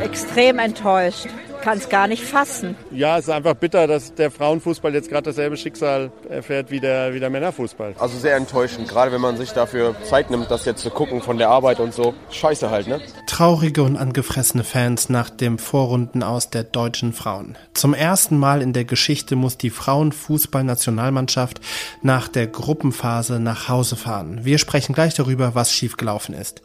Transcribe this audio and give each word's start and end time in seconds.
extrem 0.00 0.58
enttäuscht 0.58 1.28
kann 1.60 1.78
es 1.78 1.88
gar 1.88 2.06
nicht 2.06 2.24
fassen. 2.24 2.76
Ja, 2.90 3.18
es 3.18 3.24
ist 3.24 3.30
einfach 3.30 3.54
bitter, 3.54 3.86
dass 3.86 4.14
der 4.14 4.30
Frauenfußball 4.30 4.94
jetzt 4.94 5.08
gerade 5.08 5.30
dasselbe 5.30 5.56
Schicksal 5.56 6.10
erfährt 6.28 6.70
wie 6.70 6.80
der, 6.80 7.14
wie 7.14 7.20
der 7.20 7.30
Männerfußball. 7.30 7.94
Also 7.98 8.18
sehr 8.18 8.36
enttäuschend, 8.36 8.88
gerade 8.88 9.12
wenn 9.12 9.20
man 9.20 9.36
sich 9.36 9.52
dafür 9.52 9.94
Zeit 10.04 10.30
nimmt, 10.30 10.50
das 10.50 10.64
jetzt 10.64 10.82
zu 10.82 10.90
gucken 10.90 11.20
von 11.20 11.38
der 11.38 11.50
Arbeit 11.50 11.80
und 11.80 11.94
so. 11.94 12.14
Scheiße 12.30 12.70
halt, 12.70 12.88
ne? 12.88 13.00
Traurige 13.26 13.82
und 13.82 13.96
angefressene 13.96 14.64
Fans 14.64 15.08
nach 15.08 15.30
dem 15.30 15.58
Vorrunden 15.58 16.22
aus 16.22 16.50
der 16.50 16.64
deutschen 16.64 17.12
Frauen. 17.12 17.56
Zum 17.74 17.94
ersten 17.94 18.38
Mal 18.38 18.62
in 18.62 18.72
der 18.72 18.84
Geschichte 18.84 19.36
muss 19.36 19.58
die 19.58 19.70
Frauenfußballnationalmannschaft 19.70 21.60
nach 22.02 22.28
der 22.28 22.46
Gruppenphase 22.46 23.40
nach 23.40 23.68
Hause 23.68 23.96
fahren. 23.96 24.40
Wir 24.42 24.58
sprechen 24.58 24.94
gleich 24.94 25.14
darüber, 25.14 25.54
was 25.54 25.72
schiefgelaufen 25.72 26.34
ist. 26.34 26.62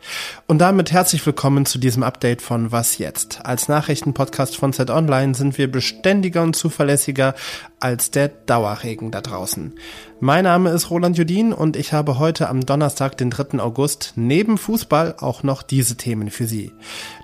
Und 0.47 0.59
damit 0.59 0.91
herzlich 0.91 1.25
willkommen 1.25 1.65
zu 1.65 1.79
diesem 1.79 2.03
Update 2.03 2.41
von 2.41 2.71
Was 2.71 2.97
jetzt? 2.97 3.45
Als 3.45 3.67
Nachrichtenpodcast 3.67 4.55
von 4.55 4.73
Z 4.73 4.84
Online 4.89 5.35
sind 5.35 5.57
wir 5.57 5.71
beständiger 5.71 6.43
und 6.43 6.55
zuverlässiger 6.55 7.35
als 7.79 8.11
der 8.11 8.29
Dauerregen 8.29 9.11
da 9.11 9.21
draußen. 9.21 9.73
Mein 10.19 10.45
Name 10.45 10.71
ist 10.71 10.89
Roland 10.89 11.17
Judin 11.17 11.53
und 11.53 11.75
ich 11.75 11.93
habe 11.93 12.19
heute 12.19 12.49
am 12.49 12.65
Donnerstag, 12.65 13.17
den 13.17 13.29
3. 13.29 13.59
August, 13.59 14.13
neben 14.15 14.57
Fußball 14.57 15.15
auch 15.19 15.43
noch 15.43 15.63
diese 15.63 15.97
Themen 15.97 16.29
für 16.31 16.45
Sie. 16.45 16.71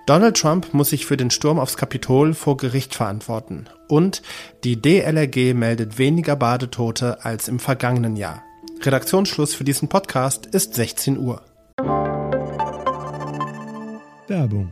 Donald 0.05 0.37
Trump 0.37 0.73
muss 0.73 0.89
sich 0.89 1.05
für 1.05 1.17
den 1.17 1.31
Sturm 1.31 1.59
aufs 1.59 1.77
Kapitol 1.77 2.33
vor 2.33 2.57
Gericht 2.57 2.95
verantworten. 2.95 3.65
Und 3.87 4.21
die 4.63 4.81
DLRG 4.81 5.53
meldet 5.53 5.97
weniger 5.97 6.35
Badetote 6.35 7.23
als 7.23 7.47
im 7.47 7.59
vergangenen 7.59 8.15
Jahr. 8.15 8.43
Redaktionsschluss 8.81 9.53
für 9.53 9.63
diesen 9.63 9.89
Podcast 9.89 10.47
ist 10.47 10.73
16 10.73 11.17
Uhr. 11.17 11.41
Werbung 14.27 14.71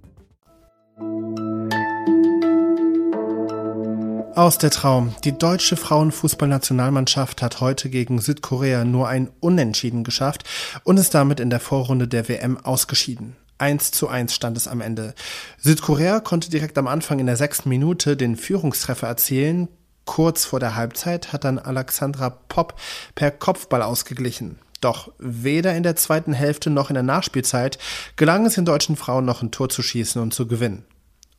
Aus 4.35 4.57
der 4.57 4.69
Traum. 4.69 5.13
Die 5.25 5.37
deutsche 5.37 5.75
Frauenfußballnationalmannschaft 5.75 7.41
hat 7.41 7.59
heute 7.59 7.89
gegen 7.89 8.21
Südkorea 8.21 8.85
nur 8.85 9.09
ein 9.09 9.29
Unentschieden 9.41 10.05
geschafft 10.05 10.45
und 10.85 10.95
ist 10.97 11.13
damit 11.13 11.41
in 11.41 11.49
der 11.49 11.59
Vorrunde 11.59 12.07
der 12.07 12.29
WM 12.29 12.57
ausgeschieden. 12.57 13.35
1 13.57 13.91
zu 13.91 14.07
1 14.07 14.33
stand 14.33 14.55
es 14.55 14.69
am 14.69 14.79
Ende. 14.79 15.15
Südkorea 15.59 16.21
konnte 16.21 16.49
direkt 16.49 16.77
am 16.77 16.87
Anfang 16.87 17.19
in 17.19 17.25
der 17.25 17.35
sechsten 17.35 17.67
Minute 17.67 18.15
den 18.15 18.37
Führungstreffer 18.37 19.07
erzielen. 19.07 19.67
Kurz 20.05 20.45
vor 20.45 20.61
der 20.61 20.75
Halbzeit 20.75 21.33
hat 21.33 21.43
dann 21.43 21.59
Alexandra 21.59 22.29
Popp 22.29 22.79
per 23.15 23.31
Kopfball 23.31 23.81
ausgeglichen. 23.81 24.59
Doch 24.79 25.11
weder 25.19 25.75
in 25.75 25.83
der 25.83 25.97
zweiten 25.97 26.31
Hälfte 26.31 26.69
noch 26.69 26.89
in 26.89 26.93
der 26.95 27.03
Nachspielzeit 27.03 27.77
gelang 28.15 28.45
es 28.45 28.55
den 28.55 28.65
deutschen 28.65 28.95
Frauen 28.95 29.25
noch 29.25 29.41
ein 29.41 29.51
Tor 29.51 29.67
zu 29.67 29.81
schießen 29.81 30.21
und 30.21 30.33
zu 30.33 30.47
gewinnen. 30.47 30.85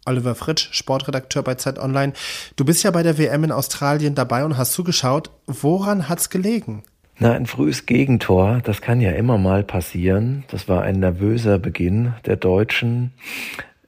Oliver 0.04 0.34
Fritsch, 0.34 0.68
Sportredakteur 0.72 1.42
bei 1.42 1.54
Zeit 1.54 1.78
Online. 1.78 2.12
Du 2.56 2.64
bist 2.64 2.82
ja 2.82 2.90
bei 2.90 3.02
der 3.02 3.18
WM 3.18 3.44
in 3.44 3.52
Australien 3.52 4.14
dabei 4.14 4.44
und 4.44 4.56
hast 4.56 4.72
zugeschaut. 4.72 5.30
Woran 5.46 6.08
hat's 6.08 6.30
gelegen? 6.30 6.82
Na, 7.18 7.34
ein 7.34 7.46
frühes 7.46 7.86
Gegentor, 7.86 8.60
das 8.64 8.80
kann 8.80 9.00
ja 9.00 9.12
immer 9.12 9.38
mal 9.38 9.62
passieren. 9.62 10.44
Das 10.48 10.68
war 10.68 10.82
ein 10.82 10.98
nervöser 10.98 11.58
Beginn 11.58 12.14
der 12.26 12.36
Deutschen. 12.36 13.12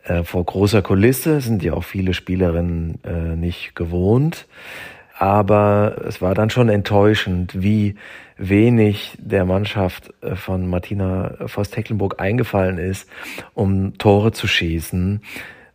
Äh, 0.05 0.23
vor 0.23 0.45
großer 0.45 0.83
Kulisse 0.83 1.41
sind 1.41 1.63
ja 1.65 1.73
auch 1.73 1.85
viele 1.85 2.15
Spielerinnen 2.15 3.01
äh, 3.03 3.35
nicht 3.35 3.75
gewohnt. 3.75 4.47
Aber 5.19 5.97
es 6.07 6.21
war 6.21 6.35
dann 6.35 6.51
schon 6.51 6.69
enttäuschend, 6.69 7.61
wie 7.61 7.95
wenig 8.37 9.17
der 9.19 9.45
Mannschaft 9.45 10.13
äh, 10.21 10.37
von 10.37 10.69
Martina 10.69 11.35
Voss-Tecklenburg 11.47 12.21
eingefallen 12.21 12.79
ist, 12.79 13.09
um 13.55 13.97
Tore 13.99 14.33
zu 14.33 14.47
schießen 14.47 15.23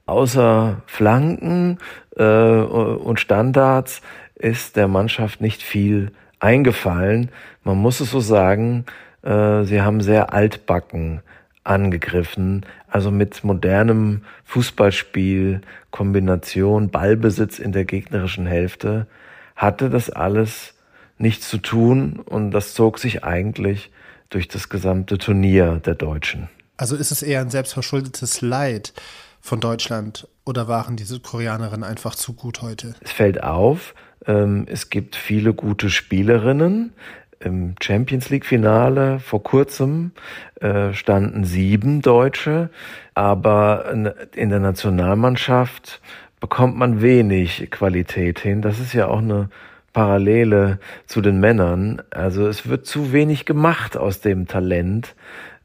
außer 0.09 0.81
Flanken 0.85 1.77
äh, 2.15 2.23
und 2.23 3.19
Standards 3.19 4.01
ist 4.35 4.75
der 4.75 4.87
Mannschaft 4.87 5.41
nicht 5.41 5.61
viel 5.61 6.11
eingefallen. 6.39 7.29
Man 7.63 7.77
muss 7.77 7.99
es 7.99 8.11
so 8.11 8.19
sagen, 8.19 8.85
äh, 9.21 9.63
sie 9.63 9.81
haben 9.81 10.01
sehr 10.01 10.33
altbacken 10.33 11.21
angegriffen, 11.63 12.65
also 12.87 13.11
mit 13.11 13.43
modernem 13.43 14.23
Fußballspiel, 14.45 15.61
Kombination, 15.91 16.89
Ballbesitz 16.89 17.59
in 17.59 17.71
der 17.71 17.85
gegnerischen 17.85 18.45
Hälfte, 18.45 19.07
hatte 19.55 19.89
das 19.89 20.09
alles 20.09 20.73
nichts 21.17 21.49
zu 21.49 21.57
tun 21.57 22.19
und 22.25 22.51
das 22.51 22.73
zog 22.73 22.97
sich 22.97 23.23
eigentlich 23.23 23.91
durch 24.29 24.47
das 24.47 24.69
gesamte 24.69 25.17
Turnier 25.17 25.81
der 25.85 25.95
Deutschen. 25.95 26.49
Also 26.77 26.95
ist 26.95 27.11
es 27.11 27.21
eher 27.21 27.41
ein 27.41 27.49
selbstverschuldetes 27.49 28.41
Leid, 28.41 28.93
von 29.41 29.59
Deutschland 29.59 30.27
oder 30.45 30.67
waren 30.67 30.95
die 30.95 31.03
Südkoreanerinnen 31.03 31.83
einfach 31.83 32.15
zu 32.15 32.33
gut 32.33 32.61
heute? 32.61 32.95
Es 33.01 33.11
fällt 33.11 33.43
auf, 33.43 33.93
ähm, 34.25 34.65
es 34.69 34.89
gibt 34.89 35.15
viele 35.15 35.53
gute 35.53 35.89
Spielerinnen. 35.89 36.93
Im 37.41 37.75
Champions 37.81 38.29
League 38.29 38.45
Finale 38.45 39.19
vor 39.19 39.41
kurzem 39.41 40.11
äh, 40.59 40.93
standen 40.93 41.45
sieben 41.45 42.01
Deutsche, 42.01 42.69
aber 43.13 44.13
in 44.35 44.49
der 44.49 44.59
Nationalmannschaft 44.59 46.01
bekommt 46.41 46.75
man 46.77 47.01
wenig 47.01 47.69
Qualität 47.71 48.39
hin. 48.39 48.61
Das 48.61 48.79
ist 48.79 48.93
ja 48.93 49.07
auch 49.07 49.19
eine 49.19 49.49
Parallele 49.93 50.79
zu 51.07 51.21
den 51.21 51.39
Männern. 51.39 52.01
Also 52.11 52.47
es 52.47 52.67
wird 52.67 52.85
zu 52.85 53.11
wenig 53.11 53.45
gemacht 53.45 53.97
aus 53.97 54.21
dem 54.21 54.47
Talent, 54.47 55.15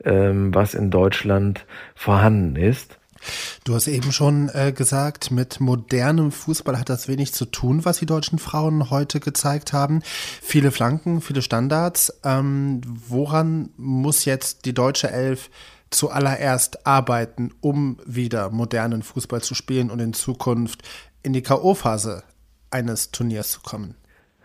ähm, 0.05 0.55
was 0.55 0.75
in 0.75 0.91
Deutschland 0.91 1.67
vorhanden 1.95 2.57
ist. 2.57 2.99
Du 3.65 3.75
hast 3.75 3.87
eben 3.87 4.13
schon 4.13 4.51
äh, 4.53 4.73
gesagt, 4.73 5.31
mit 5.31 5.61
modernem 5.61 6.33
Fußball 6.33 6.79
hat 6.79 6.89
das 6.89 7.09
wenig 7.09 7.33
zu 7.33 7.47
tun, 7.47 7.85
was 7.85 7.99
die 7.99 8.07
deutschen 8.07 8.39
Frauen 8.39 8.91
heute 8.91 9.21
gezeigt 9.21 9.73
haben. 9.73 10.03
Viele 10.43 10.71
Flanken, 10.71 11.21
viele 11.21 11.43
Standards. 11.43 12.13
Ähm, 12.25 12.81
woran 12.85 13.71
muss 13.77 14.25
jetzt 14.25 14.65
die 14.65 14.75
deutsche 14.75 15.11
Elf 15.11 15.51
zuallererst 15.91 16.87
arbeiten, 16.87 17.53
um 17.61 17.99
wieder 18.05 18.51
modernen 18.51 19.03
Fußball 19.03 19.43
zu 19.43 19.55
spielen 19.55 19.91
und 19.91 20.01
in 20.01 20.13
Zukunft 20.13 20.83
in 21.23 21.33
die 21.33 21.43
K.O.-Phase 21.43 22.23
eines 22.71 23.11
Turniers 23.13 23.53
zu 23.53 23.61
kommen? 23.61 23.95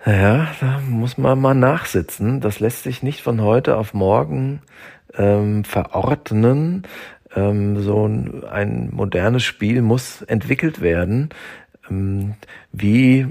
Ja, 0.06 0.48
da 0.62 0.80
muss 0.80 1.18
man 1.18 1.40
mal 1.40 1.54
nachsitzen. 1.54 2.40
Das 2.40 2.60
lässt 2.60 2.84
sich 2.84 3.04
nicht 3.04 3.22
von 3.22 3.42
heute 3.42 3.76
auf 3.76 3.94
morgen 3.94 4.62
ähm, 5.14 5.66
verordnen 5.66 6.84
ähm, 7.36 7.82
so 7.82 8.08
ein, 8.08 8.44
ein 8.46 8.90
modernes 8.92 9.44
Spiel 9.44 9.82
muss 9.82 10.22
entwickelt 10.24 10.82
werden. 10.82 11.30
Ähm, 11.90 12.36
wie 12.72 13.28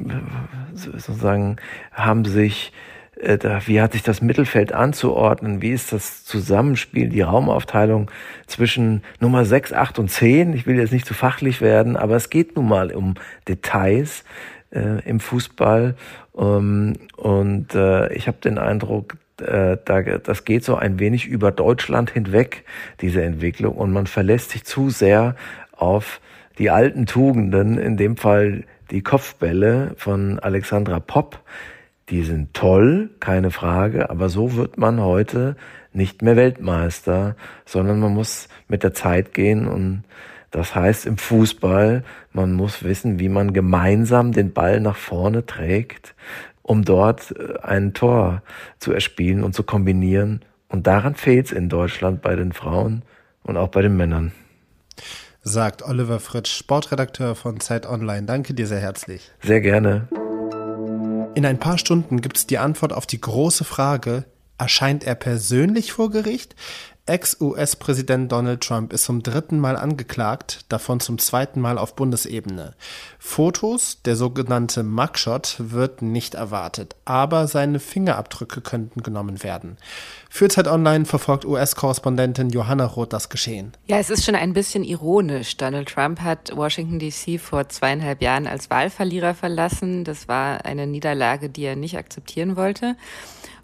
sozusagen 0.74 1.56
haben 1.92 2.24
sich 2.24 2.72
äh, 3.20 3.38
wie 3.66 3.80
hat 3.80 3.92
sich 3.92 4.02
das 4.02 4.22
Mittelfeld 4.22 4.72
anzuordnen? 4.72 5.60
Wie 5.62 5.70
ist 5.70 5.92
das 5.92 6.24
Zusammenspiel, 6.24 7.08
die 7.08 7.22
Raumaufteilung 7.22 8.10
zwischen 8.46 9.02
Nummer 9.20 9.44
6, 9.44 9.72
8 9.72 9.98
und 9.98 10.10
10? 10.10 10.52
Ich 10.52 10.66
will 10.66 10.78
jetzt 10.78 10.92
nicht 10.92 11.06
zu 11.06 11.14
fachlich 11.14 11.60
werden, 11.60 11.96
aber 11.96 12.16
es 12.16 12.30
geht 12.30 12.56
nun 12.56 12.68
mal 12.68 12.92
um 12.94 13.14
Details 13.48 14.24
äh, 14.70 15.02
im 15.04 15.20
Fußball. 15.20 15.96
Ähm, 16.36 16.94
und 17.16 17.74
äh, 17.74 18.12
ich 18.12 18.28
habe 18.28 18.38
den 18.38 18.58
Eindruck, 18.58 19.16
äh, 19.40 19.76
da, 19.84 20.02
das 20.02 20.44
geht 20.44 20.64
so 20.64 20.76
ein 20.76 20.98
wenig 20.98 21.26
über 21.26 21.50
Deutschland 21.52 22.10
hinweg, 22.10 22.64
diese 23.00 23.22
Entwicklung, 23.22 23.76
und 23.76 23.92
man 23.92 24.06
verlässt 24.06 24.50
sich 24.50 24.64
zu 24.64 24.90
sehr 24.90 25.36
auf 25.72 26.20
die 26.58 26.70
alten 26.70 27.06
Tugenden, 27.06 27.78
in 27.78 27.96
dem 27.96 28.16
Fall 28.16 28.64
die 28.90 29.02
Kopfbälle 29.02 29.94
von 29.96 30.38
Alexandra 30.38 31.00
Popp. 31.00 31.40
Die 32.10 32.22
sind 32.22 32.54
toll, 32.54 33.10
keine 33.20 33.50
Frage, 33.50 34.10
aber 34.10 34.28
so 34.28 34.54
wird 34.54 34.78
man 34.78 35.00
heute 35.00 35.56
nicht 35.92 36.22
mehr 36.22 36.36
Weltmeister, 36.36 37.36
sondern 37.66 38.00
man 38.00 38.14
muss 38.14 38.48
mit 38.66 38.82
der 38.82 38.94
Zeit 38.94 39.34
gehen 39.34 39.66
und 39.66 40.04
das 40.50 40.74
heißt 40.74 41.04
im 41.04 41.18
Fußball, 41.18 42.04
man 42.32 42.54
muss 42.54 42.82
wissen, 42.82 43.18
wie 43.18 43.28
man 43.28 43.52
gemeinsam 43.52 44.32
den 44.32 44.54
Ball 44.54 44.80
nach 44.80 44.96
vorne 44.96 45.44
trägt, 45.44 46.14
um 46.68 46.84
dort 46.84 47.34
äh, 47.36 47.58
ein 47.62 47.94
Tor 47.94 48.42
zu 48.78 48.92
erspielen 48.92 49.42
und 49.42 49.54
zu 49.54 49.62
kombinieren. 49.62 50.44
Und 50.68 50.86
daran 50.86 51.14
fehlt 51.14 51.46
es 51.46 51.52
in 51.52 51.68
Deutschland 51.68 52.20
bei 52.20 52.36
den 52.36 52.52
Frauen 52.52 53.02
und 53.42 53.56
auch 53.56 53.68
bei 53.68 53.80
den 53.80 53.96
Männern. 53.96 54.32
Sagt 55.42 55.82
Oliver 55.82 56.20
Fritsch, 56.20 56.54
Sportredakteur 56.54 57.34
von 57.34 57.58
Zeit 57.60 57.86
Online. 57.86 58.26
Danke 58.26 58.52
dir 58.52 58.66
sehr 58.66 58.80
herzlich. 58.80 59.30
Sehr 59.42 59.62
gerne. 59.62 60.08
In 61.34 61.46
ein 61.46 61.58
paar 61.58 61.78
Stunden 61.78 62.20
gibt 62.20 62.36
es 62.36 62.46
die 62.46 62.58
Antwort 62.58 62.92
auf 62.92 63.06
die 63.06 63.20
große 63.20 63.64
Frage, 63.64 64.24
erscheint 64.58 65.04
er 65.04 65.14
persönlich 65.14 65.92
vor 65.92 66.10
Gericht? 66.10 66.54
Ex-US-Präsident 67.08 68.30
Donald 68.30 68.60
Trump 68.60 68.92
ist 68.92 69.04
zum 69.04 69.22
dritten 69.22 69.58
Mal 69.58 69.76
angeklagt, 69.76 70.66
davon 70.68 71.00
zum 71.00 71.18
zweiten 71.18 71.58
Mal 71.58 71.78
auf 71.78 71.96
Bundesebene. 71.96 72.74
Fotos, 73.18 74.02
der 74.02 74.14
sogenannte 74.14 74.82
Mugshot, 74.82 75.56
wird 75.58 76.02
nicht 76.02 76.34
erwartet, 76.34 76.96
aber 77.06 77.46
seine 77.46 77.80
Fingerabdrücke 77.80 78.60
könnten 78.60 79.02
genommen 79.02 79.42
werden. 79.42 79.78
Für 80.28 80.48
Zeit 80.48 80.68
Online 80.68 81.06
verfolgt 81.06 81.46
US-Korrespondentin 81.46 82.50
Johanna 82.50 82.84
Roth 82.84 83.14
das 83.14 83.30
Geschehen. 83.30 83.72
Ja, 83.86 83.98
es 83.98 84.10
ist 84.10 84.26
schon 84.26 84.34
ein 84.34 84.52
bisschen 84.52 84.84
ironisch. 84.84 85.56
Donald 85.56 85.88
Trump 85.88 86.20
hat 86.20 86.54
Washington 86.54 86.98
DC 86.98 87.40
vor 87.40 87.70
zweieinhalb 87.70 88.20
Jahren 88.20 88.46
als 88.46 88.68
Wahlverlierer 88.68 89.32
verlassen. 89.32 90.04
Das 90.04 90.28
war 90.28 90.66
eine 90.66 90.86
Niederlage, 90.86 91.48
die 91.48 91.64
er 91.64 91.76
nicht 91.76 91.96
akzeptieren 91.96 92.56
wollte. 92.56 92.96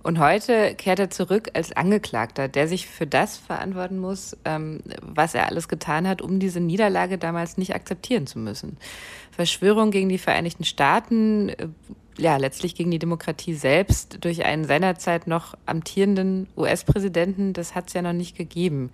Und 0.05 0.19
heute 0.19 0.75
kehrt 0.75 0.99
er 0.99 1.08
zurück 1.08 1.49
als 1.55 1.73
Angeklagter, 1.73 2.47
der 2.47 2.69
sich 2.69 2.87
für 2.87 3.06
das 3.06 3.34
verantworten 3.37 3.99
muss, 3.99 4.37
ähm, 4.45 4.81
was 5.01 5.35
er 5.35 5.49
alles 5.49 5.69
getan 5.69 6.09
hat, 6.09 6.23
um 6.23 6.39
diese 6.39 6.61
Niederlage 6.61 7.19
damals 7.19 7.57
nicht 7.57 7.75
akzeptieren 7.75 8.27
zu 8.27 8.39
müssen. 8.39 8.77
Verschwörung 9.31 9.91
gegen 9.91 10.09
die 10.09 10.19
Vereinigten 10.19 10.65
Staaten, 10.65 11.49
äh, 11.51 11.69
ja, 12.17 12.37
letztlich 12.37 12.75
gegen 12.75 12.91
die 12.91 12.99
Demokratie 12.99 13.55
selbst 13.55 14.25
durch 14.25 14.45
einen 14.45 14.65
seinerzeit 14.65 15.27
noch 15.27 15.55
amtierenden 15.67 16.47
US-Präsidenten, 16.57 17.53
das 17.53 17.75
hat 17.75 17.89
es 17.89 17.95
ja 17.95 18.03
noch 18.03 18.13
nicht 18.13 18.37
gegeben 18.37 18.91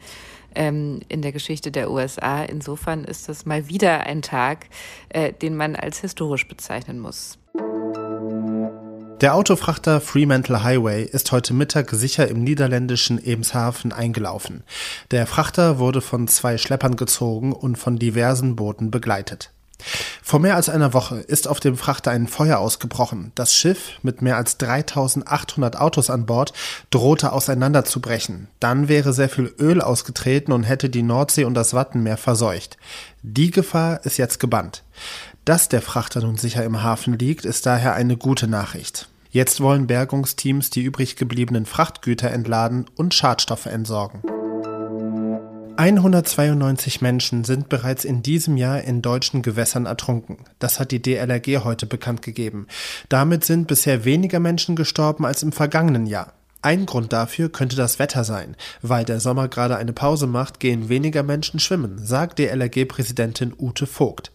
ähm, 0.54 1.00
in 1.08 1.22
der 1.22 1.32
Geschichte 1.32 1.70
der 1.70 1.90
USA. 1.90 2.42
Insofern 2.42 3.04
ist 3.04 3.28
das 3.28 3.44
mal 3.46 3.68
wieder 3.68 4.06
ein 4.06 4.22
Tag, 4.22 4.68
äh, 5.10 5.32
den 5.32 5.54
man 5.54 5.76
als 5.76 6.00
historisch 6.00 6.48
bezeichnen 6.48 6.98
muss. 6.98 7.38
Der 9.20 9.34
Autofrachter 9.34 10.00
Fremantle 10.00 10.62
Highway 10.62 11.04
ist 11.04 11.30
heute 11.30 11.52
Mittag 11.52 11.90
sicher 11.90 12.26
im 12.28 12.42
niederländischen 12.42 13.22
Emshaven 13.22 13.92
eingelaufen. 13.92 14.62
Der 15.10 15.26
Frachter 15.26 15.78
wurde 15.78 16.00
von 16.00 16.26
zwei 16.26 16.56
Schleppern 16.56 16.96
gezogen 16.96 17.52
und 17.52 17.76
von 17.76 17.98
diversen 17.98 18.56
Booten 18.56 18.90
begleitet. 18.90 19.52
Vor 20.30 20.38
mehr 20.38 20.54
als 20.54 20.68
einer 20.68 20.94
Woche 20.94 21.16
ist 21.16 21.48
auf 21.48 21.58
dem 21.58 21.76
Frachter 21.76 22.12
ein 22.12 22.28
Feuer 22.28 22.60
ausgebrochen. 22.60 23.32
Das 23.34 23.52
Schiff 23.52 23.98
mit 24.02 24.22
mehr 24.22 24.36
als 24.36 24.58
3800 24.58 25.76
Autos 25.76 26.08
an 26.08 26.24
Bord 26.24 26.52
drohte 26.90 27.32
auseinanderzubrechen. 27.32 28.46
Dann 28.60 28.86
wäre 28.86 29.12
sehr 29.12 29.28
viel 29.28 29.52
Öl 29.58 29.80
ausgetreten 29.80 30.52
und 30.52 30.62
hätte 30.62 30.88
die 30.88 31.02
Nordsee 31.02 31.42
und 31.42 31.54
das 31.54 31.74
Wattenmeer 31.74 32.16
verseucht. 32.16 32.76
Die 33.22 33.50
Gefahr 33.50 34.04
ist 34.04 34.18
jetzt 34.18 34.38
gebannt. 34.38 34.84
Dass 35.44 35.68
der 35.68 35.82
Frachter 35.82 36.20
nun 36.20 36.36
sicher 36.36 36.62
im 36.62 36.80
Hafen 36.80 37.18
liegt, 37.18 37.44
ist 37.44 37.66
daher 37.66 37.94
eine 37.94 38.16
gute 38.16 38.46
Nachricht. 38.46 39.08
Jetzt 39.32 39.60
wollen 39.60 39.88
Bergungsteams 39.88 40.70
die 40.70 40.84
übrig 40.84 41.16
gebliebenen 41.16 41.66
Frachtgüter 41.66 42.30
entladen 42.30 42.86
und 42.94 43.14
Schadstoffe 43.14 43.66
entsorgen. 43.66 44.22
192 45.80 47.00
Menschen 47.00 47.44
sind 47.44 47.70
bereits 47.70 48.04
in 48.04 48.22
diesem 48.22 48.58
Jahr 48.58 48.82
in 48.82 49.00
deutschen 49.00 49.40
Gewässern 49.40 49.86
ertrunken. 49.86 50.36
Das 50.58 50.78
hat 50.78 50.90
die 50.90 51.00
DLRG 51.00 51.64
heute 51.64 51.86
bekannt 51.86 52.20
gegeben. 52.20 52.66
Damit 53.08 53.46
sind 53.46 53.66
bisher 53.66 54.04
weniger 54.04 54.40
Menschen 54.40 54.76
gestorben 54.76 55.24
als 55.24 55.42
im 55.42 55.52
vergangenen 55.52 56.04
Jahr. 56.04 56.34
Ein 56.60 56.84
Grund 56.84 57.14
dafür 57.14 57.48
könnte 57.48 57.76
das 57.76 57.98
Wetter 57.98 58.24
sein. 58.24 58.56
Weil 58.82 59.06
der 59.06 59.20
Sommer 59.20 59.48
gerade 59.48 59.78
eine 59.78 59.94
Pause 59.94 60.26
macht, 60.26 60.60
gehen 60.60 60.90
weniger 60.90 61.22
Menschen 61.22 61.60
schwimmen, 61.60 61.96
sagt 62.04 62.38
DLRG-Präsidentin 62.38 63.54
Ute 63.58 63.86
Vogt. 63.86 64.32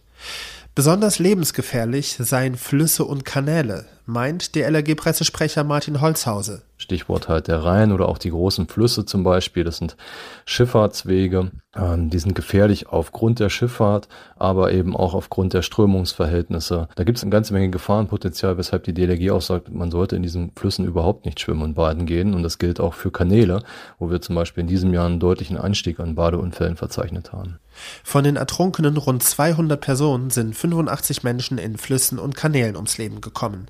Besonders 0.74 1.20
lebensgefährlich 1.20 2.16
seien 2.18 2.56
Flüsse 2.56 3.04
und 3.04 3.24
Kanäle, 3.24 3.86
meint 4.04 4.56
der 4.56 4.68
LRG-Pressesprecher 4.68 5.62
Martin 5.62 6.00
Holzhause. 6.00 6.62
Stichwort 6.86 7.28
halt 7.28 7.48
der 7.48 7.64
Rhein 7.64 7.90
oder 7.90 8.08
auch 8.08 8.16
die 8.16 8.30
großen 8.30 8.68
Flüsse 8.68 9.04
zum 9.04 9.24
Beispiel. 9.24 9.64
Das 9.64 9.78
sind 9.78 9.96
Schifffahrtswege. 10.44 11.50
Ähm, 11.74 12.10
die 12.10 12.18
sind 12.18 12.34
gefährlich 12.34 12.88
aufgrund 12.88 13.40
der 13.40 13.50
Schifffahrt, 13.50 14.08
aber 14.36 14.72
eben 14.72 14.96
auch 14.96 15.14
aufgrund 15.14 15.52
der 15.52 15.62
Strömungsverhältnisse. 15.62 16.88
Da 16.94 17.04
gibt 17.04 17.18
es 17.18 17.24
eine 17.24 17.32
ganze 17.32 17.52
Menge 17.52 17.70
Gefahrenpotenzial, 17.70 18.56
weshalb 18.56 18.84
die 18.84 18.94
DLRG 18.94 19.32
auch 19.32 19.42
sagt, 19.42 19.72
man 19.74 19.90
sollte 19.90 20.14
in 20.14 20.22
diesen 20.22 20.52
Flüssen 20.56 20.86
überhaupt 20.86 21.26
nicht 21.26 21.40
schwimmen 21.40 21.62
und 21.62 21.74
baden 21.74 22.06
gehen. 22.06 22.34
Und 22.34 22.44
das 22.44 22.58
gilt 22.58 22.78
auch 22.78 22.94
für 22.94 23.10
Kanäle, 23.10 23.62
wo 23.98 24.08
wir 24.08 24.20
zum 24.20 24.36
Beispiel 24.36 24.62
in 24.62 24.68
diesem 24.68 24.94
Jahr 24.94 25.06
einen 25.06 25.20
deutlichen 25.20 25.58
Anstieg 25.58 25.98
an 25.98 26.14
Badeunfällen 26.14 26.76
verzeichnet 26.76 27.32
haben. 27.32 27.58
Von 28.04 28.22
den 28.22 28.36
ertrunkenen 28.36 28.96
rund 28.96 29.24
200 29.24 29.80
Personen 29.80 30.30
sind 30.30 30.54
85 30.54 31.24
Menschen 31.24 31.58
in 31.58 31.78
Flüssen 31.78 32.20
und 32.20 32.36
Kanälen 32.36 32.76
ums 32.76 32.96
Leben 32.96 33.20
gekommen. 33.20 33.66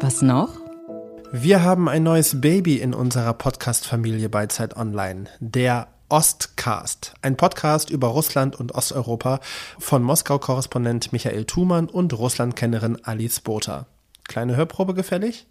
Was 0.00 0.22
noch? 0.22 0.50
Wir 1.32 1.64
haben 1.64 1.88
ein 1.88 2.04
neues 2.04 2.40
Baby 2.40 2.76
in 2.76 2.94
unserer 2.94 3.34
Podcast-Familie 3.34 4.28
bei 4.28 4.46
Zeit 4.46 4.76
Online. 4.76 5.24
Der 5.40 5.88
Ostcast, 6.08 7.14
ein 7.20 7.36
Podcast 7.36 7.90
über 7.90 8.06
Russland 8.06 8.54
und 8.54 8.76
Osteuropa 8.76 9.40
von 9.80 10.04
Moskau-Korrespondent 10.04 11.12
Michael 11.12 11.46
Thumann 11.46 11.88
und 11.88 12.16
Russlandkennerin 12.16 13.04
Alice 13.04 13.40
Botha. 13.40 13.86
Kleine 14.28 14.54
Hörprobe 14.54 14.94
gefällig? 14.94 15.46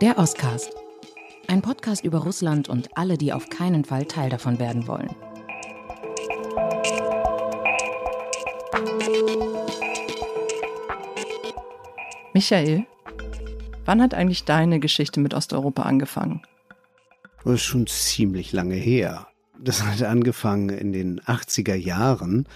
Der 0.00 0.16
Ostcast. 0.16 0.72
Ein 1.46 1.60
Podcast 1.60 2.04
über 2.04 2.20
Russland 2.20 2.70
und 2.70 2.96
alle, 2.96 3.18
die 3.18 3.34
auf 3.34 3.50
keinen 3.50 3.84
Fall 3.84 4.06
Teil 4.06 4.30
davon 4.30 4.58
werden 4.58 4.88
wollen. 4.88 5.14
Michael, 12.34 12.84
wann 13.84 14.02
hat 14.02 14.12
eigentlich 14.12 14.44
deine 14.44 14.80
Geschichte 14.80 15.20
mit 15.20 15.34
Osteuropa 15.34 15.82
angefangen? 15.82 16.42
Das 17.44 17.54
ist 17.54 17.62
schon 17.62 17.86
ziemlich 17.86 18.50
lange 18.52 18.74
her. 18.74 19.28
Das 19.60 19.84
hat 19.84 20.02
angefangen 20.02 20.68
in 20.68 20.92
den 20.92 21.20
80er 21.20 21.76
Jahren. 21.76 22.48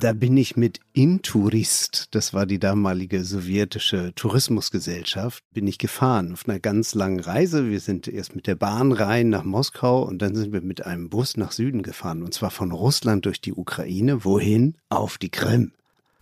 Da 0.00 0.14
bin 0.14 0.36
ich 0.36 0.56
mit 0.56 0.80
Intourist, 0.92 2.08
das 2.10 2.34
war 2.34 2.44
die 2.44 2.58
damalige 2.58 3.22
sowjetische 3.22 4.12
Tourismusgesellschaft, 4.16 5.44
bin 5.52 5.68
ich 5.68 5.78
gefahren 5.78 6.32
auf 6.32 6.48
einer 6.48 6.58
ganz 6.58 6.96
langen 6.96 7.20
Reise. 7.20 7.70
Wir 7.70 7.78
sind 7.78 8.08
erst 8.08 8.34
mit 8.34 8.48
der 8.48 8.56
Bahn 8.56 8.90
rein 8.90 9.28
nach 9.28 9.44
Moskau 9.44 10.02
und 10.02 10.20
dann 10.20 10.34
sind 10.34 10.52
wir 10.52 10.62
mit 10.62 10.84
einem 10.84 11.08
Bus 11.08 11.36
nach 11.36 11.52
Süden 11.52 11.84
gefahren 11.84 12.24
und 12.24 12.34
zwar 12.34 12.50
von 12.50 12.72
Russland 12.72 13.26
durch 13.26 13.40
die 13.40 13.52
Ukraine. 13.52 14.24
Wohin? 14.24 14.74
Auf 14.88 15.18
die 15.18 15.30
Krim. 15.30 15.70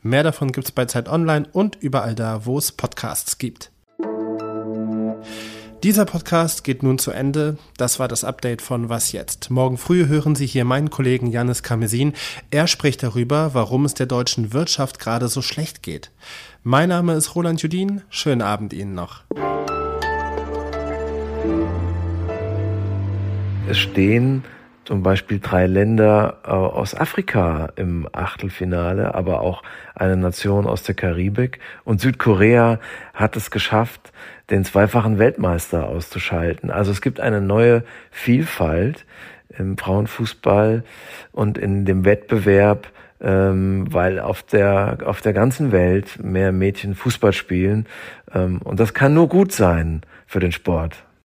Mehr 0.04 0.24
davon 0.24 0.50
gibt's 0.50 0.72
bei 0.72 0.86
Zeit 0.86 1.08
Online 1.08 1.46
und 1.52 1.76
überall 1.76 2.16
da, 2.16 2.44
wo 2.44 2.58
es 2.58 2.72
Podcasts 2.72 3.38
gibt. 3.38 3.70
Dieser 5.84 6.04
Podcast 6.06 6.64
geht 6.64 6.82
nun 6.82 6.98
zu 6.98 7.12
Ende. 7.12 7.56
Das 7.76 8.00
war 8.00 8.08
das 8.08 8.24
Update 8.24 8.62
von 8.62 8.88
Was 8.88 9.12
jetzt. 9.12 9.50
Morgen 9.50 9.78
früh 9.78 10.06
hören 10.06 10.34
Sie 10.34 10.46
hier 10.46 10.64
meinen 10.64 10.90
Kollegen 10.90 11.28
Janis 11.28 11.62
Kamesin. 11.62 12.14
Er 12.50 12.66
spricht 12.66 13.04
darüber, 13.04 13.54
warum 13.54 13.84
es 13.84 13.94
der 13.94 14.06
deutschen 14.06 14.52
Wirtschaft 14.52 14.98
gerade 14.98 15.28
so 15.28 15.40
schlecht 15.40 15.84
geht. 15.84 16.10
Mein 16.64 16.88
Name 16.88 17.14
ist 17.14 17.36
Roland 17.36 17.62
Judin. 17.62 18.02
Schönen 18.10 18.42
Abend 18.42 18.72
Ihnen 18.72 18.94
noch. 18.94 19.22
Es 23.68 23.78
stehen 23.78 24.42
zum 24.84 25.02
Beispiel 25.02 25.38
drei 25.40 25.66
Länder 25.66 26.38
äh, 26.44 26.50
aus 26.50 26.94
Afrika 26.94 27.70
im 27.76 28.08
Achtelfinale, 28.12 29.14
aber 29.14 29.40
auch 29.40 29.62
eine 29.94 30.16
Nation 30.16 30.66
aus 30.66 30.82
der 30.82 30.94
Karibik. 30.94 31.60
Und 31.84 32.00
Südkorea 32.00 32.78
hat 33.14 33.36
es 33.36 33.50
geschafft, 33.50 34.12
den 34.50 34.64
zweifachen 34.64 35.18
Weltmeister 35.18 35.88
auszuschalten. 35.88 36.70
Also 36.70 36.90
es 36.90 37.00
gibt 37.00 37.20
eine 37.20 37.40
neue 37.40 37.84
Vielfalt 38.10 39.06
im 39.56 39.78
Frauenfußball 39.78 40.84
und 41.30 41.58
in 41.58 41.84
dem 41.84 42.04
Wettbewerb, 42.04 42.88
ähm, 43.20 43.86
weil 43.90 44.18
auf 44.18 44.42
der, 44.42 44.98
auf 45.04 45.20
der 45.20 45.32
ganzen 45.32 45.70
Welt 45.72 46.22
mehr 46.22 46.52
Mädchen 46.52 46.94
Fußball 46.94 47.32
spielen. 47.32 47.86
Ähm, 48.34 48.60
und 48.62 48.80
das 48.80 48.94
kann 48.94 49.14
nur 49.14 49.28
gut 49.28 49.52
sein 49.52 50.02
für 50.26 50.40
den 50.40 50.52
Sport. 50.52 51.04